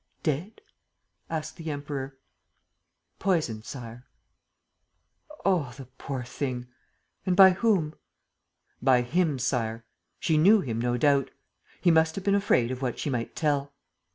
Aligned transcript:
"Dead?" 0.23 0.61
asked 1.29 1.57
the 1.57 1.69
Emperor. 1.69 2.17
"Poisoned, 3.19 3.63
Sire." 3.65 4.07
"Oh, 5.45 5.75
the 5.77 5.85
poor 5.99 6.23
thing!... 6.23 6.65
And 7.23 7.35
by 7.35 7.51
whom?" 7.51 7.93
"By 8.81 9.03
'him,' 9.03 9.37
Sire. 9.37 9.85
She 10.19 10.39
knew 10.39 10.59
him, 10.61 10.81
no 10.81 10.97
doubt. 10.97 11.29
He 11.81 11.91
must 11.91 12.15
have 12.15 12.23
been 12.23 12.33
afraid 12.33 12.71
of 12.71 12.81
what 12.81 12.97
she 12.97 13.11
might 13.11 13.35
tell." 13.35 13.75